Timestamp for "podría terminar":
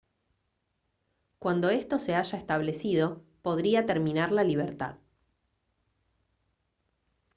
3.43-4.31